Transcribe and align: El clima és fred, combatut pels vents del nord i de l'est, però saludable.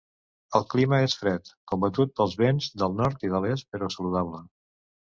El 0.59 0.63
clima 0.73 1.01
és 1.07 1.17
fred, 1.19 1.51
combatut 1.73 2.17
pels 2.23 2.35
vents 2.43 2.73
del 2.85 2.99
nord 3.05 3.31
i 3.31 3.35
de 3.37 3.47
l'est, 3.47 3.71
però 3.77 3.97
saludable. 3.99 4.47